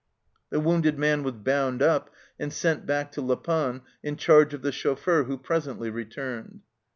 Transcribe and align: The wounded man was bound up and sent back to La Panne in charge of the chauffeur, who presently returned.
The 0.49 0.59
wounded 0.59 0.97
man 0.97 1.21
was 1.21 1.35
bound 1.35 1.83
up 1.83 2.09
and 2.39 2.51
sent 2.51 2.87
back 2.87 3.11
to 3.11 3.21
La 3.21 3.35
Panne 3.35 3.83
in 4.01 4.15
charge 4.17 4.51
of 4.51 4.63
the 4.63 4.71
chauffeur, 4.71 5.25
who 5.25 5.37
presently 5.37 5.91
returned. 5.91 6.61